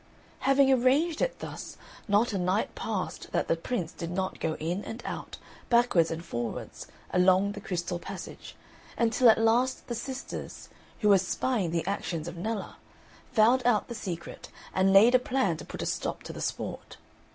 Having 0.39 0.71
arranged 0.71 1.21
it 1.21 1.37
thus, 1.37 1.77
not 2.07 2.33
a 2.33 2.39
night 2.39 2.73
passed 2.73 3.31
that 3.33 3.47
the 3.47 3.55
Prince 3.55 3.91
did 3.91 4.09
not 4.09 4.39
go 4.39 4.55
in 4.55 4.83
and 4.83 5.03
out, 5.05 5.37
backwards 5.69 6.09
and 6.09 6.25
forwards, 6.25 6.87
along 7.11 7.51
the 7.51 7.61
crystal 7.61 7.99
passage, 7.99 8.55
until 8.97 9.29
at 9.29 9.37
last 9.37 9.85
the 9.85 9.93
sisters, 9.93 10.69
who 11.01 11.09
were 11.09 11.19
spying 11.19 11.69
the 11.69 11.85
actions 11.85 12.27
of 12.27 12.35
Nella, 12.35 12.77
found 13.31 13.61
out 13.63 13.89
the 13.89 13.93
secret 13.93 14.49
and 14.73 14.91
laid 14.91 15.13
a 15.13 15.19
plan 15.19 15.55
to 15.57 15.65
put 15.65 15.83
a 15.83 15.85
stop 15.85 16.23
to 16.23 16.33
the 16.33 16.41
sport. 16.41 16.97